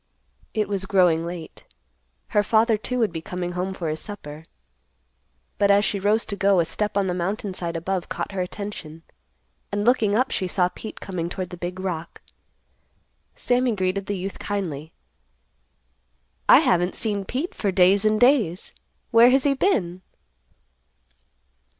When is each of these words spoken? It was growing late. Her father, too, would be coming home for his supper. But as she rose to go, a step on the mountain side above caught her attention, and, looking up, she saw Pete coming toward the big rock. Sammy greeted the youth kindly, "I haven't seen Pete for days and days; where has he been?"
It 0.55 0.67
was 0.67 0.87
growing 0.87 1.27
late. 1.27 1.63
Her 2.29 2.41
father, 2.41 2.75
too, 2.75 2.97
would 2.97 3.11
be 3.13 3.21
coming 3.21 3.51
home 3.51 3.71
for 3.71 3.87
his 3.87 3.99
supper. 3.99 4.45
But 5.59 5.69
as 5.69 5.85
she 5.85 5.99
rose 5.99 6.25
to 6.25 6.35
go, 6.35 6.59
a 6.59 6.65
step 6.65 6.97
on 6.97 7.05
the 7.05 7.13
mountain 7.13 7.53
side 7.53 7.75
above 7.75 8.09
caught 8.09 8.31
her 8.31 8.41
attention, 8.41 9.03
and, 9.71 9.85
looking 9.85 10.15
up, 10.15 10.31
she 10.31 10.47
saw 10.47 10.69
Pete 10.69 11.01
coming 11.01 11.29
toward 11.29 11.51
the 11.51 11.55
big 11.55 11.79
rock. 11.79 12.19
Sammy 13.35 13.75
greeted 13.75 14.07
the 14.07 14.17
youth 14.17 14.39
kindly, 14.39 14.91
"I 16.49 16.61
haven't 16.61 16.95
seen 16.95 17.23
Pete 17.23 17.53
for 17.53 17.71
days 17.71 18.03
and 18.03 18.19
days; 18.19 18.73
where 19.11 19.29
has 19.29 19.43
he 19.43 19.53
been?" 19.53 20.01